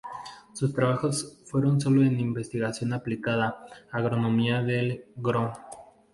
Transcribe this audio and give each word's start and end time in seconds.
Sus 0.53 0.73
trabajos 0.73 1.37
fueron 1.45 1.79
solo 1.79 2.01
en 2.01 2.19
investigación 2.19 2.91
aplicada: 2.91 3.63
agronomía 3.91 4.63
del 4.63 5.05
gro. 5.15 5.53